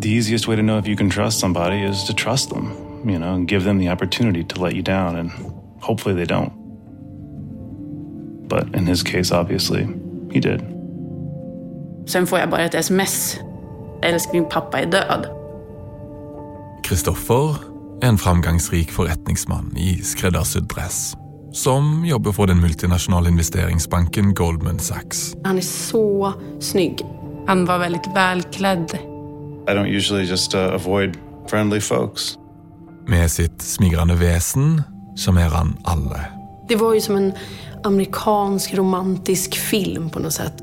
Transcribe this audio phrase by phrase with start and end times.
[0.00, 2.72] The easiest way to know if you can trust somebody is to trust them,
[3.04, 5.30] you know, and give them the opportunity to let you down, and
[5.80, 6.52] hopefully they don't.
[8.48, 9.86] But in his case, obviously,
[10.32, 10.62] he did.
[12.06, 13.36] Sen får jag bara ett sms.
[14.02, 15.26] Älskling, pappa är död.
[16.84, 17.50] Kristoffer
[18.02, 21.14] er en framgangsrik forretningsmann i skreddersydd dress.
[21.52, 25.36] Som jobber for den multinasjonale investeringsbanken Goldman Sachs.
[25.44, 27.00] Han är så snygg.
[27.46, 29.09] Han var väldigt välklädd.
[29.70, 31.16] I don't usually just uh, avoid
[31.50, 32.38] friendly folks.
[33.06, 34.82] Med sitt smigrende vesen
[35.16, 36.24] sjarmerer han alle.
[36.68, 37.32] Det var ju som en
[37.84, 40.54] amerikansk romantisk film på något sätt.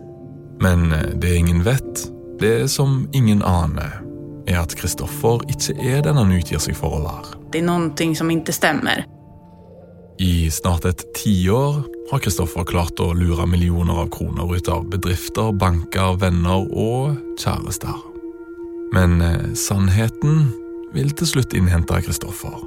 [0.59, 4.01] Men eh, det ingen vet, det som ingen aner,
[4.47, 7.35] er at Kristoffer ikke er den han utgir seg for å være.
[7.51, 9.05] Det är någonting som inte stämmer.
[10.19, 15.51] I snart et tiår har Kristoffer klart å lure millioner av kroner ut av bedrifter,
[15.51, 18.06] banker, venner og kjærester.
[18.95, 20.47] Men eh, sannheten
[20.95, 22.61] vil til slutt innhente Kristoffer.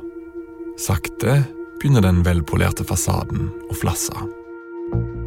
[0.81, 1.43] Sakte
[1.81, 4.15] begynner den velpolerte fasaden å flasse.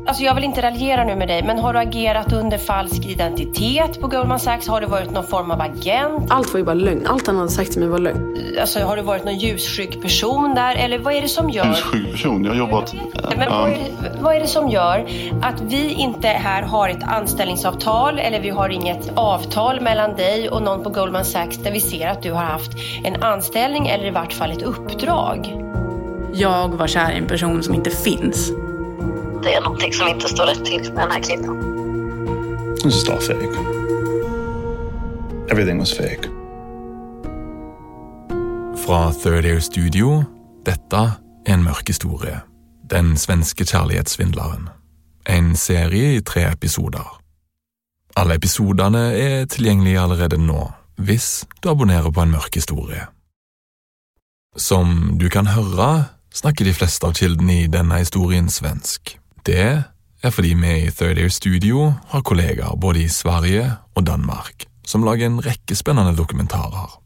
[0.05, 4.01] Alltså jag vill inte raljera nu med dig, men har du agerat under falsk identitet
[4.01, 4.67] på Goldman Sachs?
[4.67, 6.31] Har du varit någon form av agent?
[6.31, 7.07] Allt var ju bara lögn.
[7.07, 8.37] Allt han hade sagt till mig var lögn.
[8.61, 10.75] Alltså har du varit någon ljusskygg person där?
[10.75, 11.65] Eller vad är det som gör...
[11.65, 12.43] Ljusskygg person.
[12.43, 12.93] Jag har jobbat...
[13.37, 15.05] Men vad är, det, vad är det som gör
[15.41, 20.61] att vi inte här har ett anställningsavtal eller vi har inget avtal mellan dig och
[20.61, 22.71] någon på Goldman Sachs där vi ser att du har haft
[23.03, 25.53] en anställning eller i vart fall ett uppdrag?
[26.33, 28.51] Jag var kär i en person som inte finns.
[29.43, 31.73] Det är någonting som inte står rätt till med den här killen.
[32.77, 33.57] It was just all fake.
[35.51, 36.29] Everything was fake.
[38.85, 40.23] Fra Third Air Studio,
[40.65, 40.95] dette
[41.45, 42.41] er en mørk historie.
[42.89, 44.69] Den svenske kjærlighetssvindleren.
[45.29, 47.19] En serie i tre episoder.
[48.15, 53.07] Alle episodene er tilgjengelige allerede nå, hvis du abonnerer på En mørk historie.
[54.57, 59.17] Som du kan høre, snakker de fleste av kildene i denne historien svensk.
[59.45, 59.83] Det
[60.23, 63.65] er fordi vi i Third Air Studio har kollegaer både i Sverige
[63.95, 66.99] og Danmark som lager en rekke spennende dokumentarer.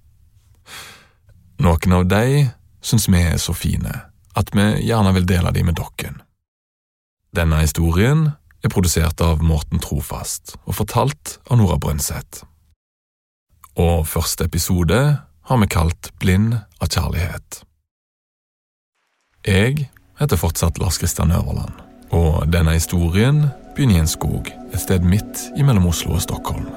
[1.62, 2.48] Noen av de
[2.86, 3.94] syns vi er så fine
[4.38, 6.20] at vi gjerne vil dele de med dokken.
[7.34, 8.28] Denne historien
[8.64, 12.46] er produsert av Morten Trofast og fortalt av Nora Brøndseth.
[13.78, 15.00] Og første episode
[15.48, 17.62] har vi kalt Blind av kjærlighet.
[19.48, 21.74] Jeg heter fortsatt Lars Kristian Øverland,
[22.18, 23.46] og denne historien
[23.76, 26.68] begynner i en skog et sted midt imellom Oslo og Stockholm.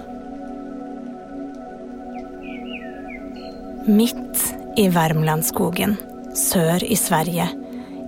[3.89, 4.43] Midt
[4.79, 5.97] i Värmlandsskogen,
[6.37, 7.49] sør i Sverige,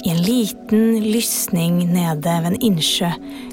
[0.02, 3.10] i en liten lysning nede ved en innsjø,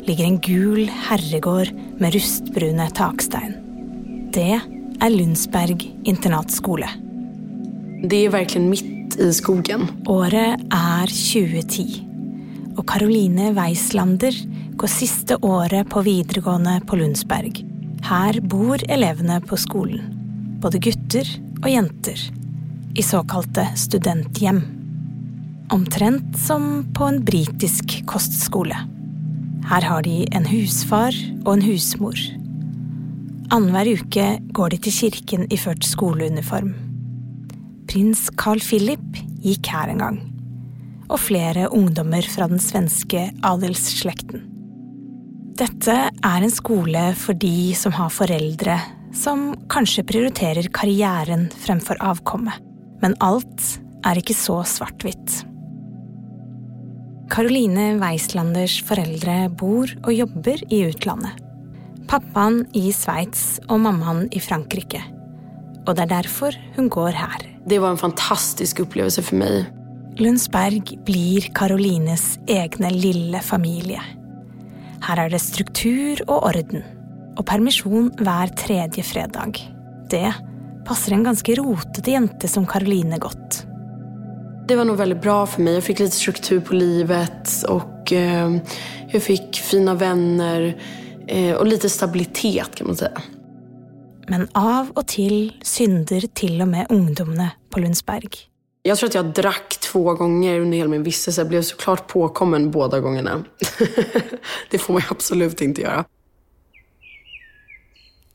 [0.07, 3.55] ligger en gul herregård med rustbrune takstein.
[4.33, 4.59] Det
[5.01, 6.89] är Lundsberg internatskole.
[8.03, 9.87] Det är verkligen mitt i skogen.
[10.05, 12.08] Året är 2010,
[12.77, 14.33] och Caroline Weislander
[14.77, 17.65] går siste året på videregående på Lundsberg.
[18.01, 20.05] Her bor elevene på skolen,
[20.61, 21.27] både gutter
[21.61, 22.21] og jenter,
[22.95, 24.61] i såkalte studenthjem.
[25.69, 28.77] Omtrent som på en britisk kostskole.
[29.69, 31.13] Her har de en husfar
[31.45, 32.17] og en husmor.
[33.51, 36.73] Annenhver uke går de til kirken iført skoleuniform.
[37.89, 40.19] Prins Carl Philip gikk her en gang
[41.09, 44.41] och flera ungdomar från den svenska adelssläkten.
[45.57, 48.79] Detta är en skola för de som har föräldrar
[49.13, 52.53] som kanske prioriterar karriären framför avkommet.
[53.01, 55.45] Men allt är inte så svartvitt.
[57.29, 61.31] Caroline Weislanders föräldrar bor och jobbar i utlandet.
[62.07, 65.03] Pappan i Schweiz och mamman i Frankrike.
[65.87, 67.59] Och det är därför hon går här.
[67.65, 69.78] Det var en fantastisk upplevelse för mig.
[70.19, 74.01] Lundsberg blir Carolines egne lille familie.
[75.05, 76.83] Her er det struktur og orden,
[77.39, 79.61] og permisjon hver tredje fredag.
[80.11, 80.27] Det
[80.87, 83.63] passer en ganske rotete jente som Caroline godt.
[84.67, 85.73] Det var nog väldigt bra för mig.
[85.73, 88.57] Jag fick lite struktur på livet och eh,
[89.11, 90.77] jag fick fina vänner
[91.27, 93.21] eh, och lite stabilitet kan man säga.
[94.27, 98.48] Men av og til synder til og med ungdommene på Lundsberg.
[98.83, 101.41] Jag tror att jag drack två gånger under hela min vistelse.
[101.41, 103.43] Jag blev såklart påkommen båda gångerna.
[104.71, 106.05] det får man absolut inte göra.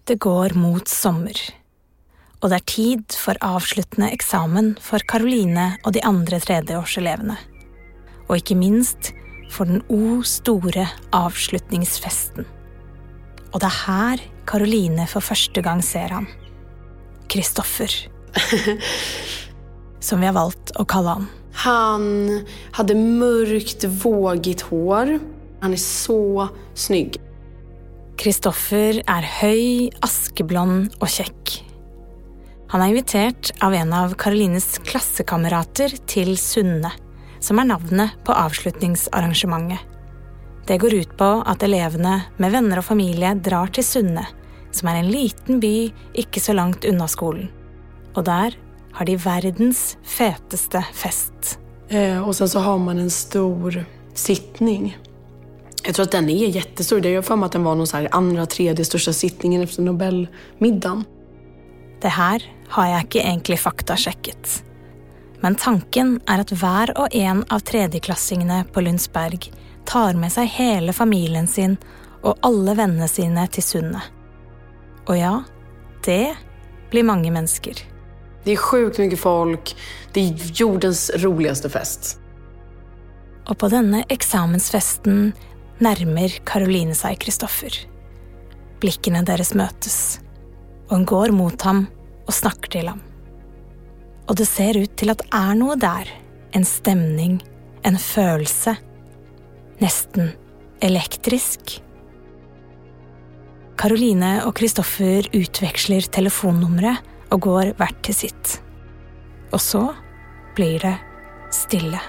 [0.05, 1.33] Det går mot sommer.
[2.43, 7.39] Og det er tid for avsluttende eksamen for Caroline og de andre tredjeårselevene.
[8.29, 9.15] Og ikke minst
[9.49, 10.85] for den o store
[11.17, 12.45] avslutningsfesten.
[13.55, 16.29] Og det er her Caroline for første gang ser ham.
[17.33, 17.97] Kristoffer.
[20.05, 21.29] Som vi har valgt å kalle han.
[21.65, 22.45] Han
[22.77, 25.19] hade mörkt, vågigt hår.
[25.61, 27.17] Han är så snygg.
[28.21, 31.55] Kristoffer er høy, askeblond og kjekk.
[32.75, 36.91] Han er invitert av en av Carolines klassekamerater til Sunne,
[37.41, 39.81] som er navnet på avslutningsarrangementet.
[40.65, 44.25] Det går ut på at elevene med venner og familie drar til Sunne,
[44.75, 45.75] som er en liten by
[46.25, 47.51] ikke så langt unna skolen.
[48.15, 48.57] Og der
[48.95, 51.59] har de verdens feteste fest.
[51.89, 54.99] Eh, och sen så har man en stor sittning.
[55.85, 57.07] Jag tror att den är jättestor.
[57.07, 59.83] Jag har för mig att den var någon så här andra, tredje största sittningen efter
[59.83, 61.05] Nobelmiddagen.
[62.01, 64.63] Det her har jeg ikke egentlig faktasjekket.
[65.41, 69.51] Men tanken er at hver og en av tredjeklassingene på Lundsberg
[69.89, 71.79] tar med seg hele familien sin
[72.23, 74.03] og alle vennene sine til Sunne.
[75.09, 75.35] Og ja,
[76.05, 76.35] det
[76.93, 77.94] blir mange mennesker.
[78.45, 79.77] Det är sjukt mycket folk.
[80.13, 82.21] Det är jordens roligaste fest.
[83.49, 85.33] Och på denna examensfesten
[85.79, 87.73] närmar Caroline sig Kristoffer.
[88.81, 90.21] Blikkene deras mötes.
[90.89, 91.87] Och hon går mot honom
[92.27, 93.03] och snackar till honom.
[94.27, 96.21] Och det ser ut till att det är något där.
[96.51, 97.45] En stämning,
[97.83, 98.77] en känsla.
[99.79, 100.31] Nästan
[100.81, 101.83] elektrisk.
[103.77, 106.97] Caroline och Kristoffer utväxlar telefonnumret
[107.35, 108.63] och går hvert till sitt.
[109.51, 109.95] Och så
[110.55, 110.97] blir det
[111.51, 112.01] stille.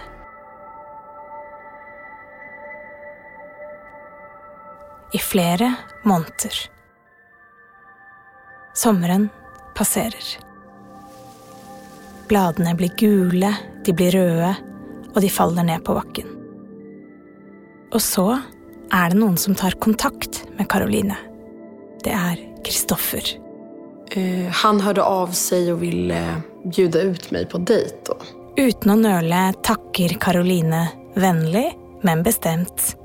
[5.13, 5.73] I flera
[6.03, 6.53] månader.
[8.73, 9.29] Sommeren
[9.75, 10.43] passerar.
[12.27, 13.55] Bladene blir gula,
[13.85, 14.55] de blir röda
[15.13, 16.27] och de faller ner på bakken.
[17.91, 18.39] Och så
[18.91, 21.15] är det någon som tar kontakt med Caroline.
[22.03, 23.44] Det är Kristoffer.
[24.11, 27.95] Eh, han hörde av sig och ville bjuda ut mig på dejt.
[28.05, 28.17] Då.
[28.57, 31.73] Uten å nøle takker Caroline vennlig,
[32.03, 32.95] men bestemt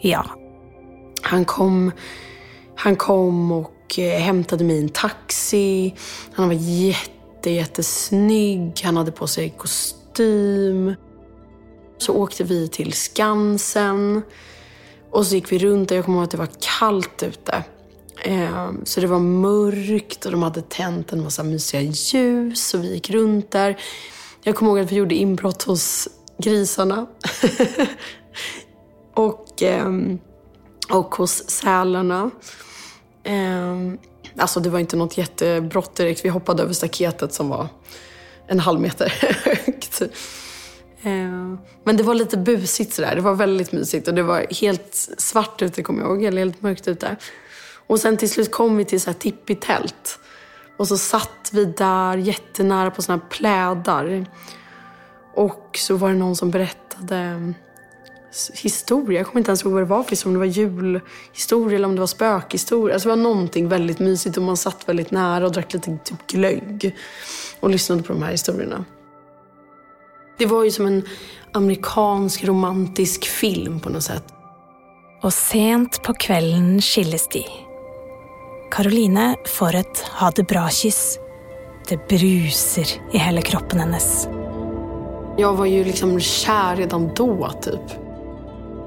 [0.00, 0.24] ja.
[1.22, 1.92] Han kom,
[2.76, 5.94] han kom och eh, hämtade mig i en taxi.
[6.32, 8.80] Han var jätte, jättesnygg.
[8.84, 10.94] Han hade på sig kostym.
[11.98, 14.22] Så åkte vi till Skansen.
[15.10, 16.48] Och så gick vi runt och jag kommer ihåg att det var
[16.78, 17.64] kallt ute.
[18.24, 22.94] Ehm, så det var mörkt och de hade tänt en massa mysiga ljus och vi
[22.94, 23.80] gick runt där.
[24.42, 27.06] Jag kommer ihåg att vi gjorde inbrott hos grisarna.
[29.14, 30.18] och, ehm,
[30.90, 32.30] och hos sälarna.
[33.24, 33.98] Ehm,
[34.36, 36.24] alltså det var inte något jättebrott direkt.
[36.24, 37.68] Vi hoppade över staketet som var
[38.46, 39.12] en halv meter
[39.44, 40.02] högt.
[41.84, 43.14] Men det var lite busigt sådär.
[43.14, 46.24] Det var väldigt mysigt och det var helt svart ute kommer jag ihåg.
[46.24, 47.16] Eller helt mörkt ute.
[47.86, 50.18] Och sen till slut kom vi till så här tippitält.
[50.76, 54.26] Och så satt vi där jättenära på såna här plädar.
[55.34, 57.54] Och så var det någon som berättade
[58.54, 59.20] historia.
[59.20, 60.26] Jag kommer inte ens ihåg vad det var för.
[60.26, 62.94] Om det var julhistoria eller om det var spökhistoria.
[62.94, 66.26] Alltså det var någonting väldigt mysigt och man satt väldigt nära och drack lite typ
[66.26, 66.96] glögg.
[67.60, 68.84] Och lyssnade på de här historierna.
[70.38, 71.02] Det var ju som en
[71.52, 74.24] amerikansk romantisk film på något sätt.
[75.22, 77.65] Och sent på kvällen skildes de.
[78.76, 81.18] Caroline får et ha det bra-kyss.
[81.88, 84.28] Det bruser i hele kroppen hennes.
[85.38, 87.80] Jag var ju liksom kär redan då, typ.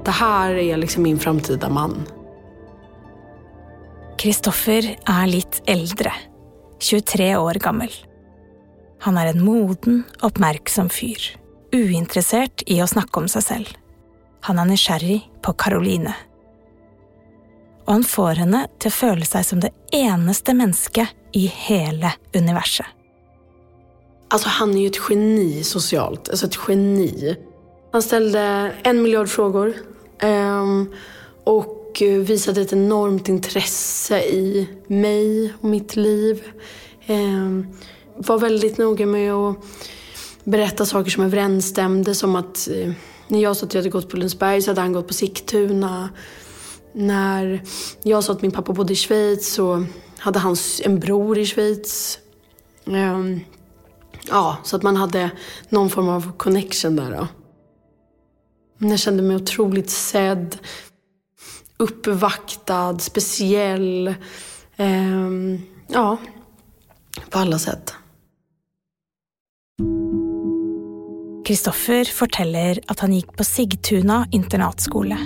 [0.04, 2.06] Det här är liksom min framtida man.
[4.18, 6.12] Kristoffer er litt eldre,
[6.78, 7.90] 23 år gammel.
[9.00, 11.32] Han er en moden, oppmerksom fyr,
[11.74, 13.76] uinteressert i å snakke om seg selv.
[14.46, 16.14] Han er nysgjerrig på Caroline.
[17.90, 22.86] Og han får henne til å føle seg som det eneste mennesket i hele universet.
[24.28, 26.28] Alltså han är ju ett geni socialt.
[26.28, 27.36] Alltså ett geni.
[27.92, 29.74] Han ställde en miljard frågor.
[30.18, 30.92] Ehm,
[31.44, 36.42] och eh, visade ett enormt intresse i mig och mitt liv.
[37.06, 37.66] Ehm,
[38.16, 39.56] var väldigt noga med att
[40.44, 42.14] berätta saker som överensstämde.
[42.14, 42.92] Som att eh,
[43.28, 46.08] när jag sa att jag hade gått på Lundsberg så hade han gått på Sigtuna.
[46.92, 47.62] När
[48.02, 49.86] jag sa att min pappa bodde i Schweiz så
[50.18, 52.18] hade han en bror i Schweiz.
[52.86, 53.40] Ehm,
[54.28, 55.30] ja, så att man hade
[55.68, 57.28] någon form av connection där då.
[58.88, 60.58] Jag kände mig otroligt sedd,
[61.76, 64.14] uppvaktad, speciell.
[64.76, 66.16] Ehm, ja,
[67.30, 67.94] på alla sätt.
[71.44, 75.18] Kristoffer forteller att han gick på Sigtuna internatskole,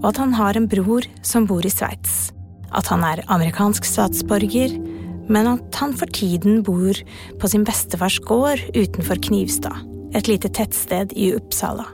[0.00, 2.30] og at han har en bror som bor i Sveits.
[2.74, 4.74] At han er amerikansk statsborger,
[5.28, 6.96] men at han for tiden bor
[7.40, 9.84] på sin bestefars gård utenfor Knivstad,
[10.16, 11.86] et lite tettsted i Uppsala.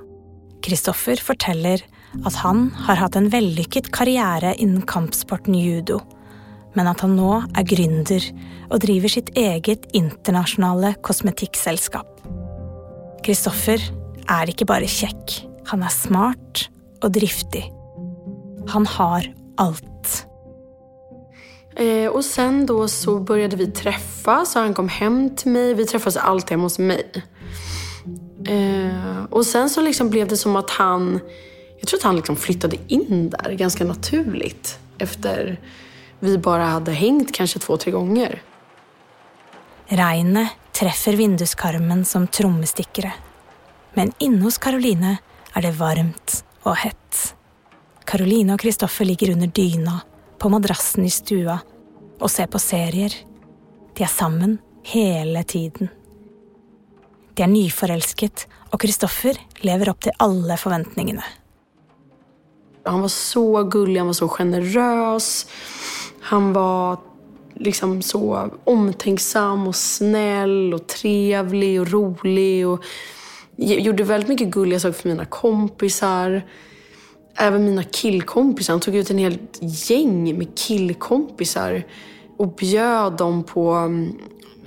[0.64, 1.82] Kristoffer forteller
[2.24, 5.98] at han har hatt en vellykket karriere innen kampsporten judo,
[6.74, 8.24] men at han nå er gründer
[8.70, 12.22] og driver sitt eget internasjonale kosmetikkselskap.
[13.24, 13.82] Kristoffer
[14.30, 16.66] er ikke bare kjekk, han er smart
[17.02, 17.64] og driftig.
[18.68, 20.26] Han har allt.
[21.76, 25.74] Eh, och sen då så började vi träffas och han kom hem till mig.
[25.74, 27.10] Vi träffades alltid hemma hos mig.
[28.46, 31.20] Eh, och sen så liksom blev det som att han...
[31.78, 34.78] Jag tror att han liksom flyttade in där ganska naturligt.
[34.98, 35.60] Efter
[36.18, 38.42] vi bara hade hängt kanske två, tre gånger.
[39.86, 43.12] Regnet treffer vinduskarmen som trommestikkere.
[43.94, 45.16] Men inne hos Karoline
[45.54, 47.34] er det varmt og hett.
[48.04, 50.00] Karolina och Kristoffer ligger under dyna,
[50.38, 51.58] på madrassen i stua,
[52.18, 53.14] och ser på serier.
[53.94, 55.88] De är sammen hela tiden.
[57.34, 58.32] De är nyförälskade
[58.70, 61.24] och Kristoffer lever upp till alla förväntningarna.
[62.84, 65.46] Han var så gullig, han var så generös.
[66.20, 66.98] Han var
[67.54, 72.68] liksom så omtänksam och snäll och trevlig och rolig.
[72.68, 72.84] Och
[73.56, 76.42] gjorde väldigt mycket gulliga saker för mina kompisar.
[77.36, 78.72] Även mina killkompisar.
[78.72, 81.82] Han tog ut en hel gäng med killkompisar
[82.36, 84.18] och bjöd dem på, mm,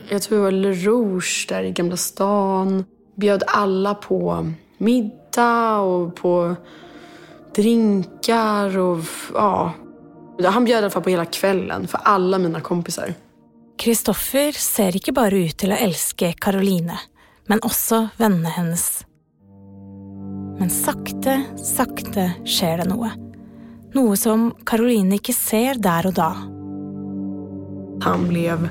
[0.09, 2.85] jag tror det var Le Rouge där i Gamla stan.
[3.15, 6.55] Bjöd alla på middag och på
[7.55, 9.73] drinkar och ja.
[10.43, 13.13] Han bjöd i alla fall på hela kvällen för alla mina kompisar.
[13.77, 16.97] Kristoffer ser inte bara ut till att älska Caroline,
[17.45, 19.06] men också vennene hennes.
[20.59, 23.11] Men sakte, sakte skjer det noe.
[23.93, 26.31] Noe som Caroline ikke ser der og da.
[28.01, 28.69] Han blev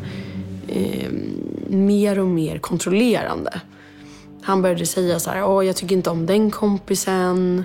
[0.69, 1.11] eh,
[1.69, 3.61] mer och mer kontrollerande.
[4.43, 7.65] Han började säga så här, Åh, jag tycker inte om den kompisen.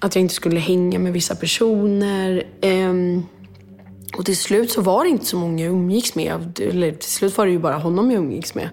[0.00, 2.42] Att jag inte skulle hänga med vissa personer.
[2.60, 3.22] Eh,
[4.18, 6.60] och till slut så var det inte så många jag umgicks med.
[6.60, 8.68] Eller till slut var det ju bara honom jag umgicks med.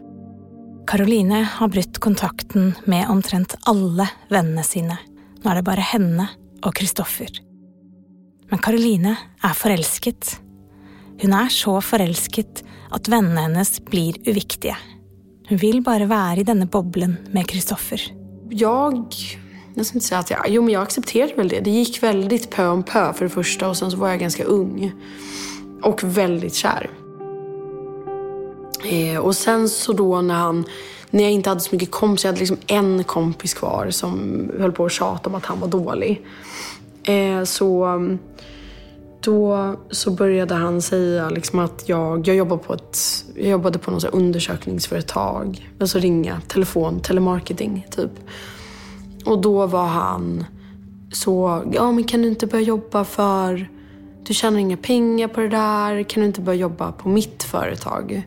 [0.90, 4.96] Caroline har brutt kontakten med omtrent alle vennene sine.
[5.44, 6.26] Nå er det bare henne
[6.66, 7.30] og Kristoffer.
[8.50, 9.12] Men Caroline
[9.46, 10.32] er forelsket.
[11.22, 14.74] Hun er så forelsket at vennene hennes blir uviktige.
[15.52, 18.02] Hun vil bare være i denne boblen med Kristoffer.
[18.50, 19.14] Jag,
[19.76, 21.60] jag ska inte säga att jag, jo men jag accepterade väl det.
[21.60, 24.44] Det gick väldigt pö om pö för det första och sen så var jag ganska
[24.44, 24.92] ung.
[25.84, 26.90] Och väldigt kär.
[28.90, 30.66] Eh, och sen så då när han,
[31.10, 34.72] när jag inte hade så mycket kompisar, jag hade liksom en kompis kvar som höll
[34.72, 36.26] på att tjata om att han var dålig.
[37.04, 38.00] Eh, så
[39.22, 42.98] då så började han säga liksom att jag, jag, jobbade på ett,
[43.36, 45.70] jag jobbade på något undersökningsföretag.
[45.80, 48.12] Alltså ringa, telefon, telemarketing typ.
[49.26, 50.46] Och då var han
[51.12, 53.70] så, ja men kan du inte börja jobba för,
[54.24, 58.24] du tjänar inga pengar på det där, kan du inte börja jobba på mitt företag?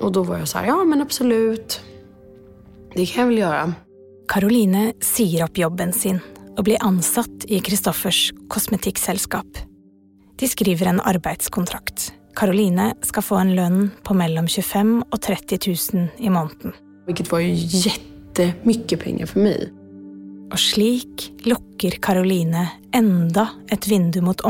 [0.00, 1.80] Och då var jag så här, ja men absolut.
[2.94, 3.74] Det kan jag väl göra.
[4.28, 6.18] Caroline sier opp jobben sin
[6.56, 9.58] og blir ansatt i Kristoffers kosmetikkselskap.
[10.36, 12.12] De skriver en arbeidskontrakt.
[12.36, 15.58] Caroline skal få en lønn på mellom 25 og 30
[15.92, 16.72] 000 i måneden.
[17.06, 19.72] Vilket var ju jättemycket pengar för mig.
[20.52, 24.40] Og slik lukker Caroline enda et vindu mot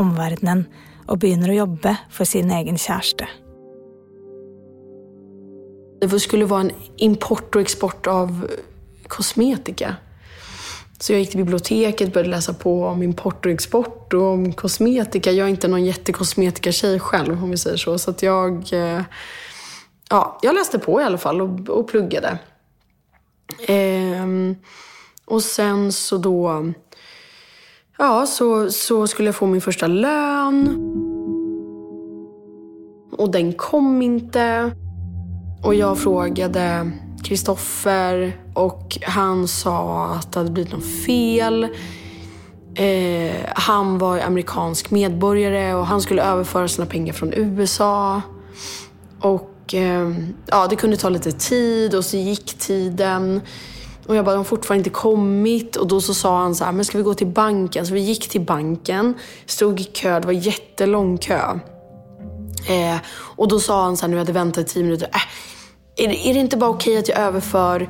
[1.07, 3.25] og begynner å jobbe for sin egen kjæreste.
[6.11, 9.95] Det skulle vara en import och export av eh, kosmetika.
[10.99, 15.31] Så jag gick till biblioteket, började läsa på om import och export och om kosmetika.
[15.31, 17.97] Jag är inte någon jättekosmetikatjej själv, om vi säger så.
[17.97, 18.73] Så att jag...
[18.73, 19.01] Eh,
[20.09, 22.39] ja, jag läste på i alla fall och, och pluggade.
[23.67, 24.55] Ehm,
[25.25, 26.73] och sen så då...
[27.97, 30.67] Ja, så, så skulle jag få min första lön.
[33.11, 34.71] Och den kom inte.
[35.67, 36.91] Och jag frågade
[37.23, 41.63] Kristoffer och han sa att det hade blivit något fel.
[42.75, 48.21] Eh, han var amerikansk medborgare och han skulle överföra sina pengar från USA.
[49.19, 50.13] Och eh,
[50.45, 53.41] ja, det kunde ta lite tid och så gick tiden.
[54.05, 55.75] Och jag bara, de har fortfarande inte kommit.
[55.75, 57.87] Och då så sa han så här, men ska vi gå till banken?
[57.87, 59.13] Så vi gick till banken,
[59.45, 61.59] stod i kö, det var jättelång kö.
[62.67, 65.21] Eh, och då sa han så här, nu hade väntat i tio minuter, äh,
[65.97, 67.89] är, är det inte bara okej att jag överför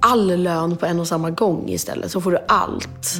[0.00, 2.10] all lön på en och samma gång istället?
[2.10, 3.16] Så får du allt.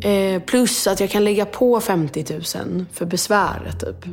[0.00, 4.04] Eh, plus att jag kan lägga på 50 000 för besväret typ.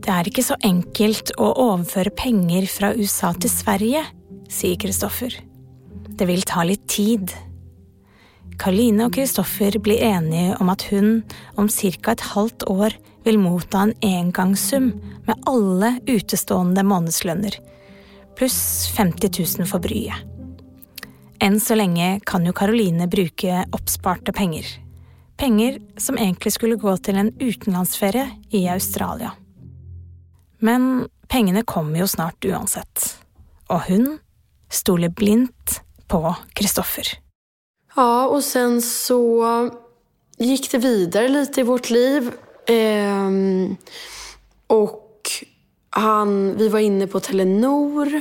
[0.00, 4.06] Det är inte så enkelt att överföra pengar från USA till Sverige,
[4.48, 5.40] säger Kristoffer.
[6.08, 7.32] Det vill ta lite tid.
[8.58, 11.22] Karoline och Kristoffer blir eniga om att hon
[11.54, 12.92] om cirka ett halvt år
[13.24, 14.92] vill motta en engångssum
[15.26, 17.54] med alla utestående månadslöner
[18.38, 20.22] pluss 50 000 for bryet.
[21.42, 24.66] Enn så lenge kan jo Karoline bruke oppsparte penger.
[25.38, 29.30] Penger som egentlig skulle gå til en utenlandsferie i Australia.
[30.58, 33.12] Men pengene kommer jo snart uansett,
[33.70, 34.08] og hun
[34.70, 35.80] stoler blindt
[36.10, 37.18] på Kristoffer.
[37.96, 39.70] Ja, och sen så
[40.38, 42.32] gick det vidare lite i vårt liv.
[42.66, 43.30] Eh,
[44.66, 45.07] och
[45.90, 48.20] han, vi var inne på Telenor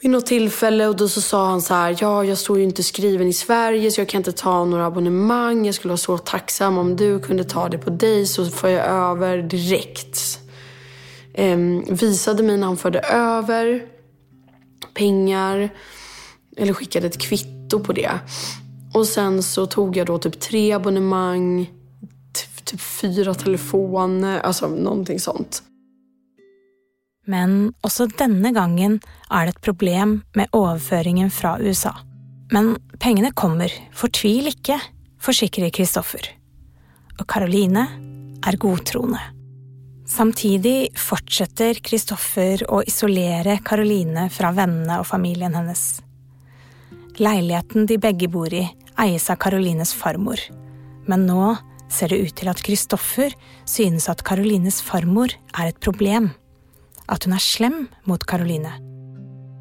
[0.00, 2.82] vid något tillfälle och då så sa han så här, ja jag står ju inte
[2.82, 5.66] skriven i Sverige så jag kan inte ta några abonnemang.
[5.66, 8.86] Jag skulle vara så tacksam om du kunde ta det på dig så får jag
[8.86, 10.40] över direkt.
[11.34, 13.86] Ehm, visade mig när han förde över
[14.94, 15.70] pengar
[16.56, 18.10] eller skickade ett kvitto på det.
[18.94, 21.70] Och sen så tog jag då typ tre abonnemang,
[22.64, 25.62] typ fyra telefoner, alltså någonting sånt.
[27.30, 28.98] Men også denne gangen
[29.32, 31.94] er det et problem med overføringen fra USA.
[32.52, 34.76] Men pengene kommer, fortvil ikke,
[35.24, 36.28] forsikrer Kristoffer.
[37.18, 37.86] Og Caroline
[38.44, 39.22] er godtroende.
[40.04, 46.02] Samtidig fortsetter Kristoffer å isolere Caroline fra vennene og familien hennes.
[47.16, 48.66] Leiligheten de begge bor i,
[49.00, 50.42] eies av Carolines farmor,
[51.08, 51.54] men nå
[51.88, 53.32] ser det ut til at Kristoffer
[53.68, 56.32] synes at Carolines farmor er et problem
[57.06, 58.70] att hon är slem mot Caroline.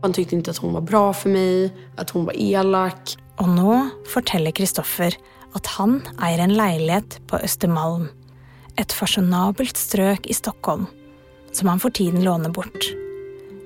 [0.02, 3.18] Han tyckte inte att hon var bra för mig, att hon var elak.
[3.38, 5.14] Och nu fortäller Kristoffer
[5.54, 8.08] att han äger en lägenhet på Östermalm,
[8.76, 10.86] ett fashionabelt strök i Stockholm,
[11.52, 12.94] som han för tiden lånar bort.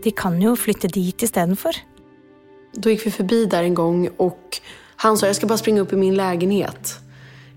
[0.03, 1.75] De kan ju flytta dit istället för.
[2.73, 4.61] Då gick vi förbi där en gång och
[4.95, 6.99] han sa jag ska bara springa upp i min lägenhet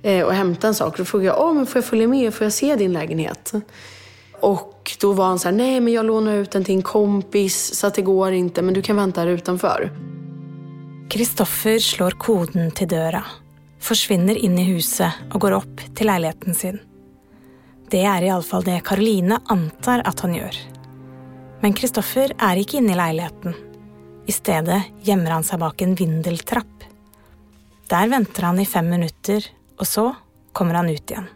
[0.02, 0.96] eh, och hämta en sak.
[0.96, 2.34] Då frågade jag, oh, men får jag följa med?
[2.34, 3.52] Får jag se din lägenhet?
[4.42, 7.74] Och då var han så här, nej men jag lånar ut den till en kompis
[7.74, 9.92] så att det går inte, men du kan vänta här utanför.
[11.10, 13.22] Kristoffer slår koden till dörren,
[13.80, 16.78] försvinner in i huset och går upp till lägenheten sin.
[17.90, 20.56] Det är i alla fall det Karolina antar att han gör.
[21.60, 23.54] Men Kristoffer är inte inne i lägenheten.
[24.26, 26.84] Istället gömmer han sig bak en vindeltrapp.
[27.88, 29.44] Där väntar han i fem minuter
[29.78, 30.14] och så
[30.52, 31.26] kommer han ut igen.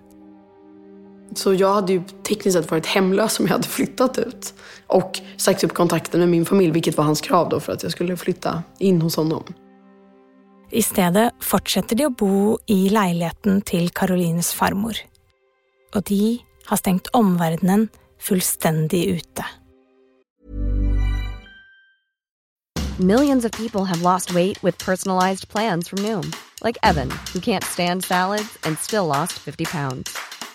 [1.34, 4.54] Så jag hade ju tekniskt sett varit hemlös om jag hade flyttat ut.
[4.86, 7.92] Och sagt upp kontakten med min familj, vilket var hans krav då för att jag
[7.92, 9.44] skulle flytta in hos honom.
[10.70, 14.96] Istället fortsätter de att bo i lägenheten till Carolines farmor.
[15.94, 17.88] Och de har stängt omvärlden
[18.20, 19.44] fullständigt ute.
[22.98, 26.32] Millions of people have lost weight with personalized plans from Noom.
[26.62, 30.16] Like Evan, who can't stand salads and still lost 50 pounds.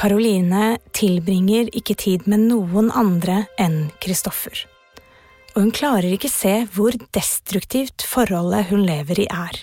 [0.00, 4.66] Caroline tillbringar inte tid med någon andra än Kristoffer.
[5.54, 9.60] Och hon klarar inte se hur destruktivt förhållandet hon lever i är.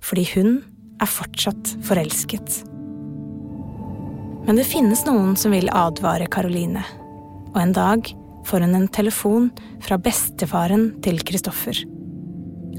[0.00, 0.64] För hon
[1.00, 2.50] är fortsatt förälskad.
[4.46, 6.82] Men det finns någon som vill advara Caroline.
[7.54, 11.76] Och en dag får hon en telefon från bestefaren till Kristoffer.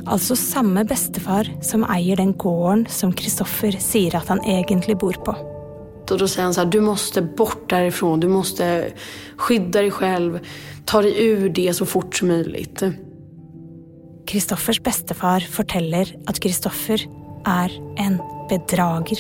[0.06, 5.57] Alltså samma bestefar som äger den gården som Kristoffer säger att han egentligen bor på.
[6.12, 8.92] Och då säger han så här, du måste bort därifrån, du måste
[9.38, 10.40] skydda dig själv,
[10.86, 12.84] ta dig ur det så fort som möjligt.
[14.28, 17.00] Kristoffers bestefar forteller at Kristoffer
[17.46, 18.18] er en
[18.50, 19.20] bedrager.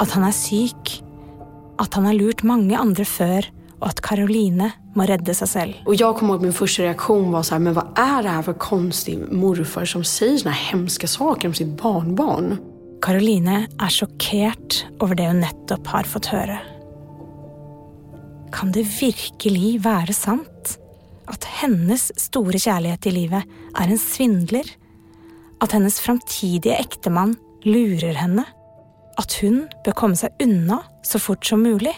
[0.00, 0.98] At han er syk,
[1.80, 3.48] at han har lurt mange andre før,
[3.80, 5.74] og at Karoline må redde seg selv.
[5.86, 8.28] Och jag kommer ihåg att min första reaktion var så här, men vad är det
[8.28, 12.56] här för konstig morfar som säger såna här hemska saker om sitt barnbarn?
[13.06, 16.56] Karoline er sjokkert over det hun nettopp har fått høre.
[18.50, 20.72] Kan det virkelig være sant?
[21.30, 24.66] At hennes store kjærlighet i livet er en svindler?
[25.62, 28.42] At hennes framtidige ektemann lurer henne?
[29.22, 31.94] At hun bør komme seg unna så fort som mulig?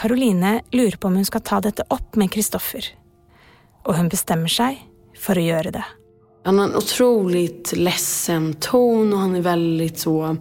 [0.00, 2.88] Karoline lurer på om hun skal ta dette opp med Kristoffer.
[3.84, 4.80] Og hun bestemmer seg
[5.12, 5.88] for å gjøre det.
[6.42, 10.24] Han har en otroligt ledsen ton och han är väldigt så...
[10.24, 10.36] Eh,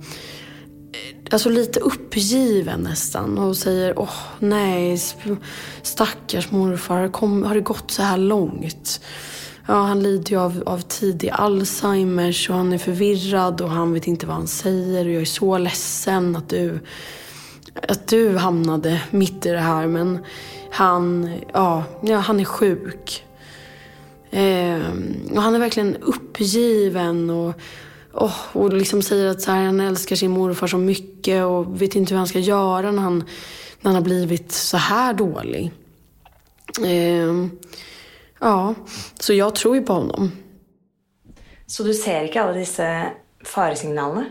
[1.32, 4.98] alltså lite uppgiven nästan och säger åh nej,
[5.82, 9.02] stackars morfar, kom, har det gått så här långt?
[9.68, 14.08] Ja, han lider ju av, av tidig Alzheimers och han är förvirrad och han vet
[14.08, 16.80] inte vad han säger och jag är så ledsen att du,
[17.90, 20.20] att du hamnade mitt i det här men
[20.72, 23.24] han, ja, ja han är sjuk.
[24.32, 24.92] Eh,
[25.32, 27.54] och han är verkligen uppgiven och,
[28.12, 31.96] och, och liksom säger att så här, han älskar sin morfar så mycket och vet
[31.96, 33.18] inte hur han ska göra när han,
[33.82, 35.72] när han har blivit så här dålig.
[36.86, 37.48] Eh,
[38.40, 38.76] ja,
[39.20, 40.32] så jag tror ju på honom.
[41.68, 43.12] Så du ser ikke alle disse
[43.44, 44.30] faresignalene?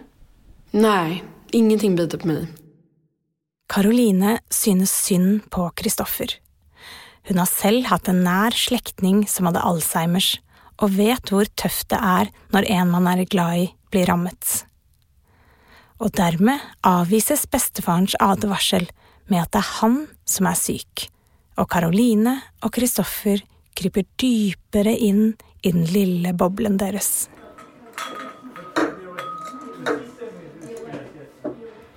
[0.71, 2.47] Nej, ingenting biter på mig.
[3.69, 6.46] Karoline synes synd på Kristoffer.
[7.27, 10.37] Hun har selv hatt en nær slektning som hadde Alzheimers,
[10.79, 14.63] og vet hvor tøft det er når en man er glad i, blir rammet.
[15.99, 18.87] Og dermed avvises bestefarens advarsel
[19.33, 21.09] med at det er han som er syk,
[21.57, 23.43] og Karoline og Kristoffer
[23.77, 25.33] kryper dypere inn
[25.65, 27.29] i den lille boblen deres.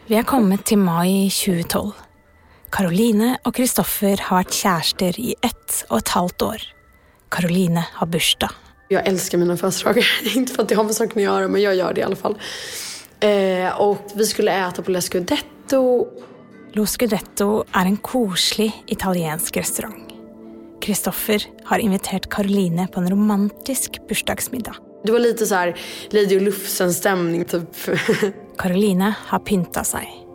[0.10, 2.09] Vi er kommet til mai 2012.
[2.70, 6.66] Karoline og Kristoffer har vært kjærester i ett og et halvt år.
[7.34, 8.54] Karoline har bursdag.
[8.88, 10.06] Jag älskar mina födelsedagar.
[10.36, 12.16] Inte för att det har med saken att göra, men jag gör det i alla
[12.16, 12.38] fall.
[13.20, 16.08] Eh, och vi skulle äta på La Scudetto.
[16.74, 20.14] Lo Scudetto er en koselig italiensk restaurant.
[20.82, 24.76] Kristoffer har invitert Karoline på en romantisk bursdagsmiddag.
[25.04, 25.76] Det var lite så här
[26.10, 27.76] Lady Lufsen-stämning typ.
[28.58, 30.29] Caroline har pynta sig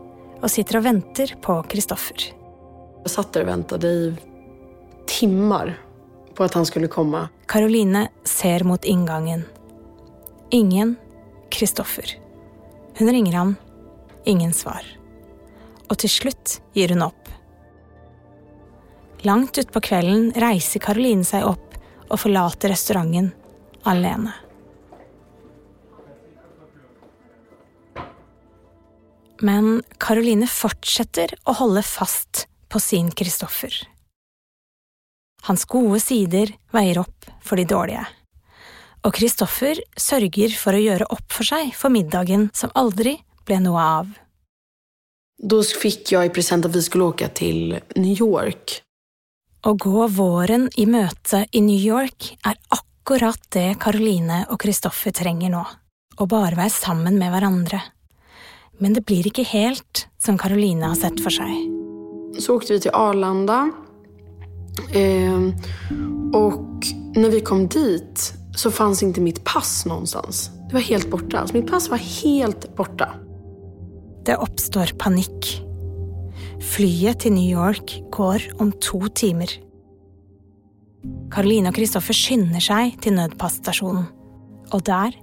[0.44, 2.16] och sitter och väntar på Kristoffer.
[3.02, 4.14] Jag satt där och väntade i
[5.06, 5.80] timmar
[6.34, 7.28] på att han skulle komma.
[7.46, 9.44] Caroline ser mot ingången.
[10.50, 10.96] Ingen
[11.50, 12.04] Kristoffer.
[12.98, 13.56] Hon ringer han.
[14.24, 14.82] Ingen svar.
[15.88, 17.28] Och till slut ger hon upp.
[19.18, 21.74] Långt ut på kvällen reser Caroline sig upp
[22.08, 23.30] och förlater restaurangen
[23.82, 24.32] alene.
[29.40, 33.88] Men Caroline fortsätter att hålla fast på sin Kristoffer.
[35.42, 38.06] Hans gode sider veier opp for de dårlige.
[39.04, 43.82] Og Kristoffer sørger for å gjøre opp for seg for middagen som aldri ble noe
[44.00, 44.12] av.
[45.42, 48.80] Då fick jag i present att vi skulle åka till New York.
[49.66, 55.52] Å gå våren i møte i New York er akkurat det Caroline og Kristoffer trenger
[55.52, 55.64] nå.
[56.16, 57.80] Å bare være sammen med hverandre.
[58.78, 61.50] Men det blir ikke helt som Caroline har sett for seg.
[62.38, 63.70] Så åkte vi till Arlanda.
[64.94, 65.42] Eh,
[66.34, 70.50] och när vi kom dit så fanns inte mitt pass någonstans.
[70.68, 71.38] Det var helt borta.
[71.38, 73.14] Alltså mitt pass var helt borta.
[74.24, 75.62] Det uppstår panik.
[76.60, 79.50] Flyget till New York går om två timmar.
[81.30, 84.04] Caroline och Kristoffer skyndar sig till nödpassstationen.
[84.70, 85.14] Och där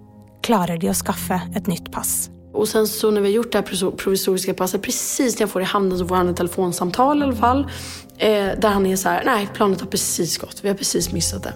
[0.44, 2.30] klarar de att skaffa ett nytt pass.
[2.54, 5.60] Och sen så när vi har gjort det här provisoriska passet, precis när jag får
[5.60, 7.68] det i handen så får han ett telefonsamtal i alla fall.
[8.18, 11.44] Eh, där han är så här, nej planet har precis gått, vi har precis missat
[11.44, 11.54] det.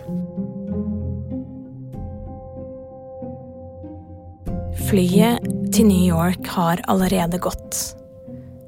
[4.89, 5.39] Flyget
[5.73, 7.95] till New York har allerede gått.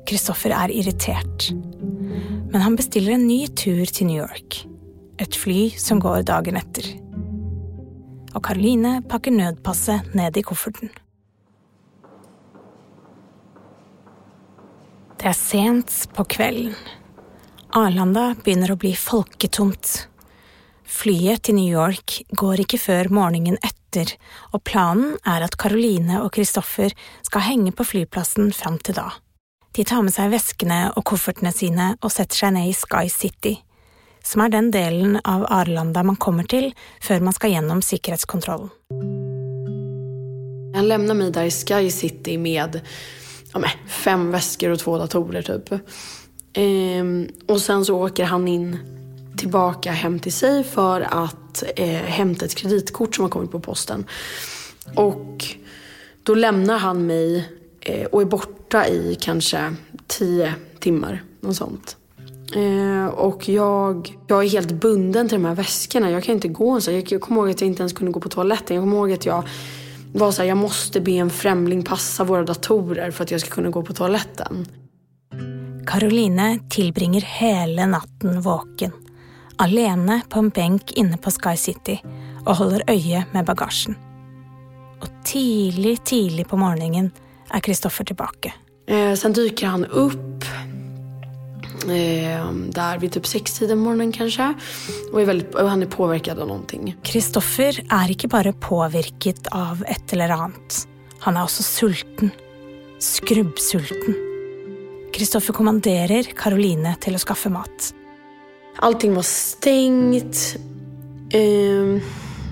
[0.08, 1.44] Kristoffer är irriterad.
[2.52, 4.68] Men han beställer en ny tur till New York.
[5.18, 6.84] Ett flyg som går dagen efter.
[8.34, 10.90] Och Caroline packar nödpasset ned i kofferten.
[15.20, 16.74] Det är sent på kvällen.
[17.70, 20.08] Arlanda begynner å bli folketomt.
[20.86, 24.14] Flyet till New York går inte før morgonen efter
[24.54, 29.14] och planen är att Caroline och Kristoffer ska hänga på flygplatsen fram till da.
[29.72, 33.58] De tar med sig väskorna och koffertene sine och sätter sig ned i Sky City,
[34.24, 38.70] som är den delen av Arlanda man kommer till før man ska gjennom sikkerhetskontrollen.
[40.76, 42.82] Han lämnar mig där i Sky City med
[43.58, 45.80] ja, men, fem väskor och två datorer typ.
[46.54, 48.78] Ehm, och sen så åker han in
[49.38, 54.06] tillbaka hem till sig för att eh, hämta ett kreditkort som har kommit på posten.
[54.96, 55.46] Och
[56.24, 59.76] då lämnar han mig eh, och är borta i kanske
[60.08, 61.24] tio timmar.
[61.42, 61.98] Något sånt.
[62.56, 66.12] Eh, och jag, jag är helt bunden till de här väskorna.
[66.12, 66.92] Jag kan inte gå så.
[66.92, 68.76] Jag, jag kommer ihåg att jag inte ens kunde gå på toaletten.
[68.76, 69.44] Jag kommer ihåg att jag
[70.14, 73.50] var så här, jag måste be en främling passa våra datorer för att jag ska
[73.50, 74.68] kunna gå på toaletten.
[75.88, 78.92] Caroline tillbringar hela natten vaken,
[79.56, 82.02] alene på en bänk inne på Sky City
[82.46, 83.96] och håller öje med bagagen.
[85.02, 87.12] Och tidigt, tidigt på morgonen
[87.50, 88.54] är Kristoffer tillbaka.
[88.88, 90.46] Eh, sen dyker han upp
[91.84, 94.54] Eh, där vid typ sextiden morgonen kanske.
[95.12, 96.96] Och, är väldigt, och han är påverkad av någonting.
[97.04, 100.88] Kristoffer är inte bara påverkad av ett eller annat.
[101.20, 102.30] Han är också sulten.
[103.00, 104.16] Skrubbsulten.
[105.14, 107.94] Kristoffer kommanderar Caroline till att skaffa mat.
[108.76, 110.56] Allting var stängt.
[111.30, 112.02] Eh,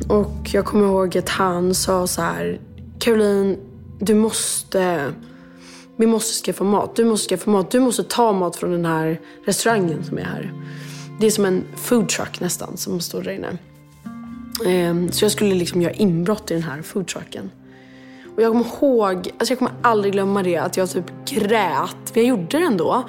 [0.07, 2.59] och jag kommer ihåg att han sa så här.
[2.99, 3.57] Caroline,
[3.99, 5.13] du måste
[5.97, 6.95] vi måste skaffa mat.
[6.95, 7.71] Du måste skaffa mat.
[7.71, 10.53] Du måste ta mat från den här restaurangen som är här.
[11.19, 13.57] Det är som en food truck nästan som står där inne.
[14.65, 17.51] Ehm, så jag skulle liksom göra inbrott i den här food trucken.
[18.35, 22.11] Och jag kommer ihåg, alltså jag kommer aldrig glömma det, att jag typ grät.
[22.13, 23.03] Men jag gjorde det ändå.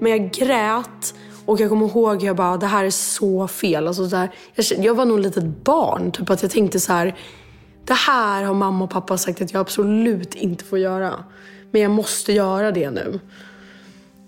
[0.00, 3.88] Men jag grät och jag kommer ihåg, jag bara, det här är så fel.
[3.88, 6.12] Alltså så här, jag, jag var nog ett litet barn.
[6.12, 7.16] Typ att jag tänkte så här,
[7.84, 11.24] det här har mamma och pappa sagt att jag absolut inte får göra.
[11.72, 13.20] Men jag måste göra det nu.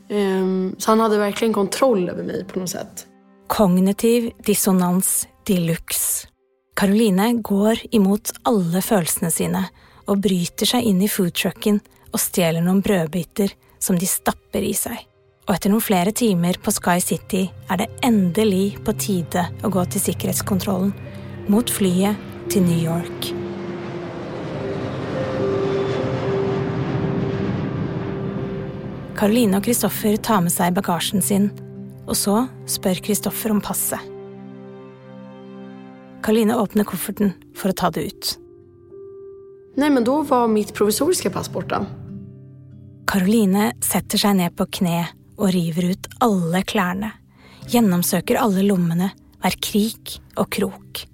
[0.08, 3.06] Ehm, så han hade verkligen kontroll över mig på något sätt.
[3.46, 6.28] Kognitiv dissonans deluxe.
[6.76, 9.64] Caroline går emot alla känslorna sina
[10.04, 11.80] och bryter sig in i foodtrucken
[12.10, 15.06] och stjäler några brödbitar som de stappar i sig.
[15.48, 19.84] Och efter några flera timmar på Sky City är det äntligen på tide att gå
[19.84, 20.92] till säkerhetskontrollen
[21.46, 22.16] mot flyget
[22.50, 23.43] till New York.
[29.24, 31.50] Caroline och Kristoffer tar med sig bagagen sin,
[32.06, 34.00] och så spør Kristoffer om passet.
[36.22, 38.38] Caroline öppnar kofferten för att ta det ut.
[39.76, 41.86] Nej, men då var mitt provisoriska pass borta.
[43.06, 47.10] Caroline sätter sig ner på knä och river ut alla kläderna,
[47.68, 49.10] genomsöker alla lommene,
[49.40, 51.08] hver krik och krok.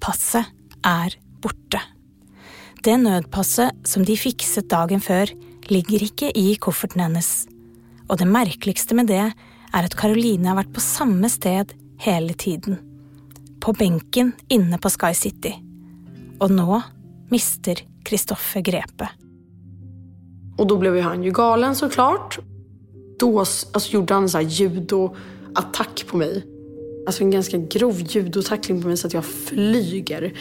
[0.00, 0.46] Passet
[0.82, 1.80] är borta.
[2.82, 5.30] Det nödpasset som de fixet dagen før,
[5.70, 7.46] ligger ikke i kofferten hennes.
[8.08, 11.72] Og det merkeligste med det er at Caroline har vært på samme sted
[12.04, 12.78] hele tiden.
[13.60, 15.54] På benken inne på Sky City.
[16.40, 16.82] Och nu
[17.30, 19.08] mister Kristoffer grepet.
[20.56, 22.38] Och då blev ju han ju galen såklart.
[23.18, 26.46] Då alltså, gjorde han en sån här judoattack på mig.
[27.06, 30.32] Alltså en ganska grov judotackling på mig så att jag flyger.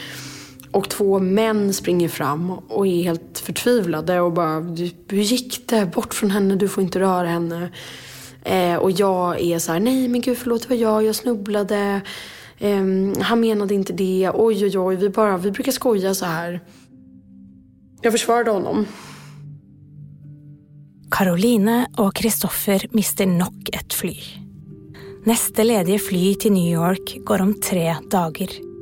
[0.73, 4.59] Och två män springer fram och är helt förtvivlade och bara
[5.07, 5.85] Hur gick det?
[5.85, 7.69] Bort från henne, du får inte röra henne.
[8.43, 12.01] Eh, och jag är så här, nej men gud förlåt det var jag, jag snubblade.
[12.57, 12.83] Eh,
[13.19, 14.31] han menade inte det.
[14.33, 16.59] Oj oj oj, vi, bara, vi brukar skoja så här.
[18.01, 18.85] Jag försvarade honom.
[21.11, 24.17] Caroline och Kristoffer mister nog ett fly.
[25.25, 28.72] Nästa lediga fly till New York går om tre dagar.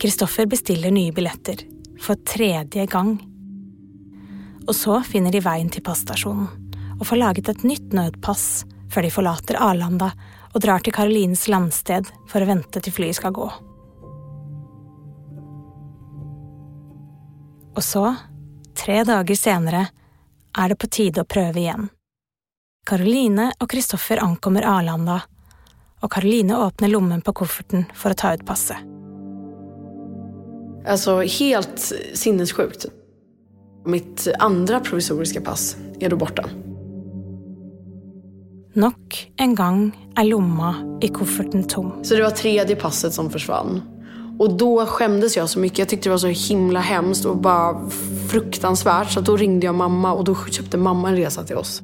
[0.00, 1.62] Kristoffer bestiller nye billetter,
[2.00, 3.16] for tredje gang.
[4.68, 6.48] Og så finner de veien til passtasjonen
[6.96, 10.10] og får laget et nytt nødpass før de forlater Arlanda
[10.52, 13.46] og drar til Karolines landsted for å vente til flyet skal gå.
[17.76, 18.06] Og så,
[18.76, 19.84] tre dager senere,
[20.56, 21.90] er det på tide å prøve igjen.
[22.88, 25.20] Caroline og Kristoffer ankommer Arlanda,
[26.00, 28.95] og Caroline åpner lommen på kofferten for å ta ut passet.
[30.86, 32.86] Alltså helt sinnessjukt.
[33.84, 36.44] Mitt andra provisoriska pass är då borta.
[38.74, 41.92] Nok en gång är lomma i kofferten tom.
[42.02, 43.82] Så det var tredje passet som försvann.
[44.38, 45.78] Och då skämdes jag så mycket.
[45.78, 47.90] Jag tyckte det var så himla hemskt och bara
[48.28, 49.10] fruktansvärt.
[49.10, 51.82] Så då ringde jag mamma och då köpte mamma en resa till oss.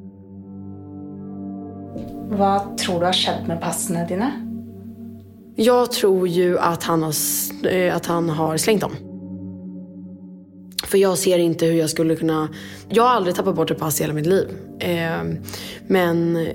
[2.29, 4.52] Vad tror du har skett med passen dina?
[5.55, 7.13] Jag tror ju att han har,
[7.67, 8.91] eh, att han har slängt dem.
[10.83, 12.49] För jag ser inte hur jag skulle kunna...
[12.89, 14.47] Jag har aldrig tappat bort ett pass i hela mitt liv.
[14.79, 15.37] Ehm,
[15.87, 16.47] men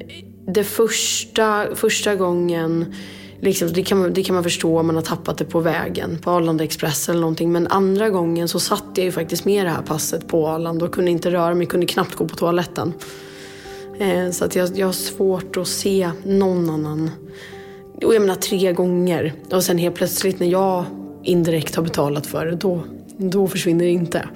[0.46, 2.94] det första, första gången,
[3.40, 6.18] liksom, det, kan man, det kan man förstå om man har tappat det på vägen,
[6.18, 7.52] på Arlanda Express eller någonting.
[7.52, 10.94] Men andra gången så satt jag ju faktiskt med det här passet på Arlanda och
[10.94, 12.92] kunde inte röra mig, kunde knappt gå på toaletten.
[13.98, 17.10] Eh, så att jag, jag har svårt att se någon annan
[18.04, 19.32] och jag menar tre gånger.
[19.50, 20.84] Och sen helt plötsligt när jag
[21.22, 22.82] indirekt har betalat för det, då,
[23.16, 24.28] då försvinner det inte.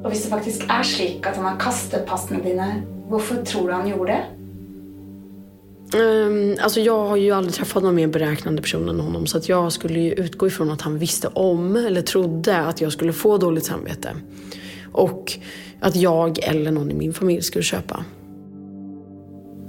[0.00, 3.74] Och om det faktiskt är så att han har kastat passen dina, varför tror du
[3.74, 4.24] han gjorde det?
[5.94, 9.48] Um, alltså jag har ju aldrig träffat någon mer beräknande person än honom så att
[9.48, 13.38] jag skulle ju utgå ifrån att han visste om eller trodde att jag skulle få
[13.38, 14.10] dåligt samvete.
[14.92, 15.32] Och
[15.80, 18.04] att jag eller någon i min familj skulle köpa.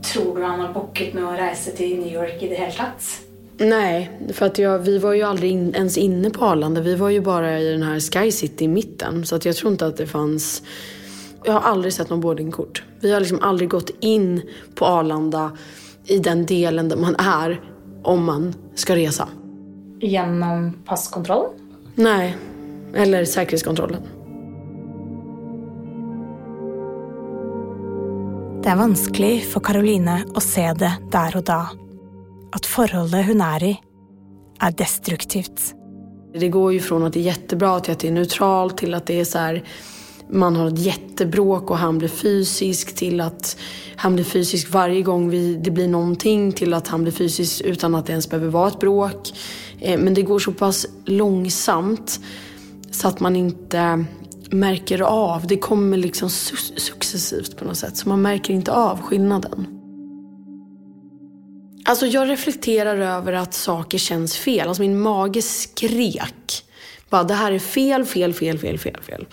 [0.03, 3.21] Tror du han har bookat med att resa till New York i det hela tatt?
[3.57, 6.81] Nej, för att jag, vi var ju aldrig in, ens inne på Arlanda.
[6.81, 9.25] Vi var ju bara i den här Sky City i mitten.
[9.25, 10.63] Så att jag tror inte att det fanns...
[11.43, 12.83] Jag har aldrig sett någon boardingkort.
[12.99, 14.41] Vi har liksom aldrig gått in
[14.75, 15.57] på Arlanda
[16.05, 17.61] i den delen där man är
[18.03, 19.27] om man ska resa.
[19.99, 21.45] Genom passkontroll?
[21.95, 22.37] Nej,
[22.93, 24.01] eller säkerhetskontrollen.
[28.67, 31.69] Det er vanskelig for Caroline å se det der og da.
[32.51, 33.79] Att forholdet hun är i,
[34.59, 35.73] är destruktivt.
[36.33, 39.05] Det går ju från att det är jättebra till att det är neutralt till att
[39.05, 39.63] det är så här,
[40.29, 43.57] man har ett jättebråk och han blir fysisk till att
[43.95, 47.95] han blir fysisk varje gång vi, det blir någonting till att han blir fysisk utan
[47.95, 49.33] att det ens behöver vara ett bråk.
[49.79, 52.19] Eh, men det går så pass långsamt
[52.91, 54.05] så att man inte
[54.51, 55.47] märker av.
[55.47, 57.97] Det kommer liksom successivt på något sätt.
[57.97, 59.67] Så man märker inte av skillnaden.
[61.85, 64.67] Alltså jag reflekterar över att saker känns fel.
[64.67, 66.63] Alltså min mage skrek.
[67.09, 69.25] Bara det här är fel, fel, fel, fel, fel, fel.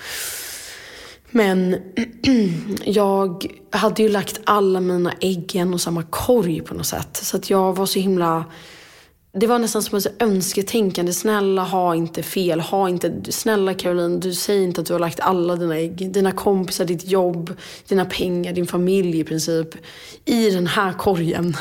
[1.31, 1.77] Men
[2.85, 7.17] jag hade ju lagt alla mina ägg i en och samma korg på något sätt.
[7.17, 8.45] Så att jag var så himla
[9.37, 11.13] det var nästan som ett önsketänkande.
[11.13, 12.61] Snälla ha inte fel.
[12.61, 16.33] Ha inte, snälla Caroline, du säger inte att du har lagt alla dina ägg, dina
[16.33, 17.57] kompisar, ditt jobb,
[17.89, 19.69] dina pengar, din familj i princip
[20.25, 21.57] i den här korgen.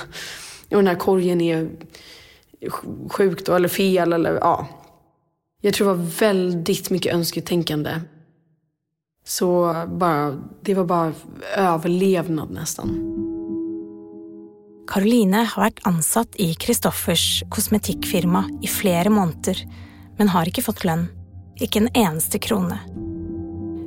[0.70, 1.70] Och den här korgen är
[3.10, 4.68] sjukt eller fel eller ja.
[5.62, 8.02] Jag tror det var väldigt mycket önsketänkande.
[9.26, 11.14] Så bara, det var bara
[11.56, 13.23] överlevnad nästan.
[14.90, 19.62] Caroline har vært ansatt i Kristoffers kosmetikkfirma i flere måneder,
[20.20, 21.10] men har ikke fått lønn.
[21.62, 22.80] ikke en eneste krone.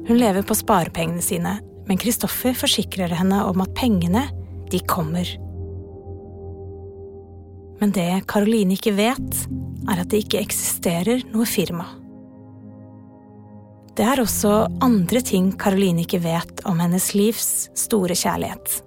[0.06, 4.22] Hun lever på sparepengene sine, men Kristoffer forsikrer henne om at pengene,
[4.70, 5.26] de kommer.
[7.80, 9.42] Men det Caroline ikke vet,
[9.90, 11.88] er at det ikke eksisterer noe firma.
[13.98, 18.85] Det er også andre ting Caroline ikke vet om hennes livs store kjærlighet.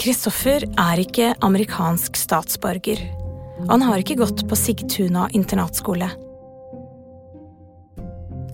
[0.00, 3.00] Kristoffer er ikke amerikansk statsborger,
[3.64, 6.08] og han har ikke gått på Sigtuna internatskole.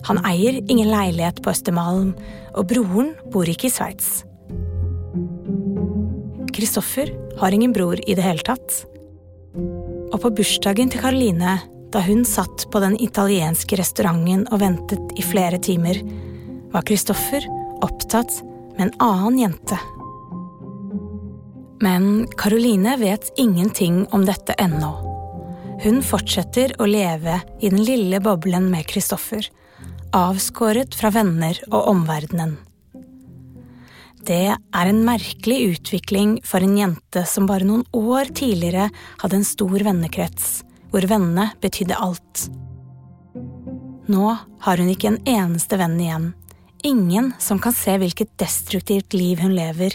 [0.07, 2.13] Han eier ingen leilighet på Østermalm,
[2.57, 4.21] og broren bor ikke i Sveits.
[6.51, 8.81] Kristoffer har ingen bror i det hele tatt.
[10.11, 11.57] Og på bursdagen til Caroline,
[11.91, 15.99] da hun satt på den italienske restauranten og ventet i flere timer,
[16.71, 17.47] var Kristoffer
[17.83, 18.41] opptatt
[18.77, 19.79] med en annen jente.
[21.83, 24.85] Men Caroline vet ingenting om detta ännu.
[25.83, 29.49] Hon fortsätter att leva i den lilla bubblan med Kristoffer,
[30.11, 32.57] avskåret från vänner och omvärlden.
[34.25, 39.45] Det är en märklig utveckling för en jente som bara några år tidigare hade en
[39.45, 42.49] stor vännekrets, där vänner betydde allt.
[44.05, 46.33] Nu har hon inte en eneste vän igen.
[46.83, 49.93] Ingen som kan se vilket destruktivt liv hon lever.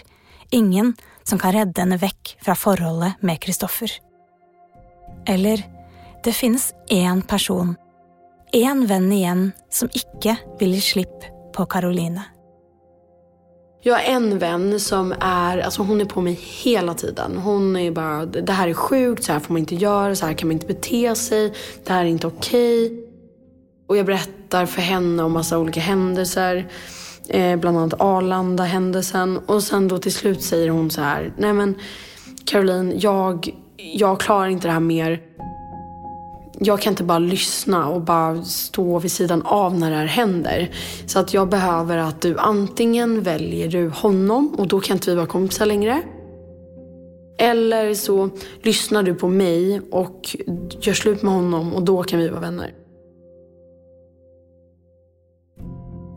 [0.51, 0.95] Ingen
[1.29, 3.91] som kan redde henne vekk fra forholdet med Kristoffer.
[5.27, 5.63] Eller
[6.25, 7.75] det finnes én person,
[8.53, 12.23] én venn igjen, som ikke vil gi slipp på Caroline.
[13.83, 17.37] Jag har en vän som är, alltså hon är på mig hela tiden.
[17.37, 20.33] Hon är bara, det här är sjukt, så här får man inte göra, så här
[20.33, 21.53] kan man inte bete sig,
[21.85, 22.87] det här är inte okej.
[22.87, 22.99] Okay.
[23.89, 26.69] Och jag berättar för henne om massa olika händelser.
[27.29, 29.39] Eh, bland annat Arlanda-händelsen.
[29.47, 31.75] Och sen då till slut säger hon så här, nej men
[32.45, 35.21] Caroline, jag, jag klarar inte det här mer
[36.59, 40.71] jag kan inte bara lyssna och bara stå vid sidan av när det här händer.
[41.07, 45.17] Så att jag behöver att du antingen väljer du honom och då kan inte vi
[45.17, 46.03] vara kompisar längre.
[47.39, 48.31] Eller så
[48.63, 50.37] lyssnar du på mig och
[50.81, 52.86] gör slut med honom och då kan vi vara vänner.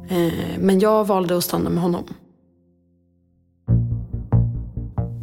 [0.10, 2.04] Eh, men jag valde att stanna med honom.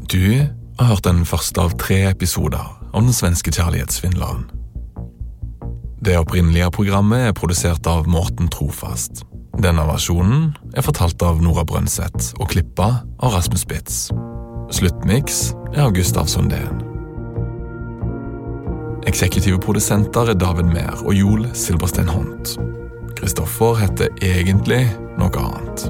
[0.08, 0.46] Du
[0.78, 4.50] har hört den första av tre episoder om den svenska kärleksvindlaren.
[6.00, 9.24] Det opprinnelige programmet är producerat av Morten Trofast.
[9.58, 14.10] Denna versionen är fortalt av Nora Brønseth och klippa av Rasmus Spitz.
[14.70, 16.82] Slutmix är av Gustav Sundén.
[19.06, 22.58] Exekutiva producenter är David Mehr och Joel Silberstein Hont.
[23.16, 24.82] Kristoffer heter egentlig
[25.16, 25.86] noe annet.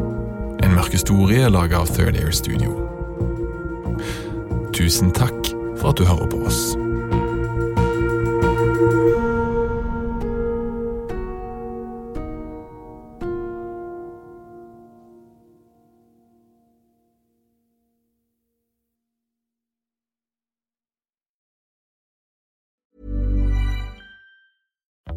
[0.63, 2.87] En mørk historie laga av Third Air Studio.
[4.77, 5.51] Tusen takk
[5.81, 6.77] for at du hører på oss.